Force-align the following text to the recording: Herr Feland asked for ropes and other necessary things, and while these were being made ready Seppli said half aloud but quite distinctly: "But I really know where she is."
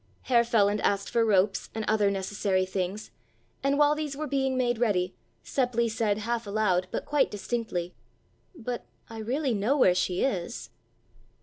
Herr 0.23 0.43
Feland 0.43 0.79
asked 0.81 1.11
for 1.11 1.23
ropes 1.23 1.69
and 1.75 1.85
other 1.87 2.09
necessary 2.09 2.65
things, 2.65 3.11
and 3.61 3.77
while 3.77 3.93
these 3.93 4.17
were 4.17 4.25
being 4.25 4.57
made 4.57 4.79
ready 4.79 5.13
Seppli 5.45 5.87
said 5.91 6.17
half 6.17 6.47
aloud 6.47 6.87
but 6.89 7.05
quite 7.05 7.29
distinctly: 7.29 7.93
"But 8.55 8.83
I 9.11 9.19
really 9.19 9.53
know 9.53 9.77
where 9.77 9.93
she 9.93 10.23
is." 10.23 10.71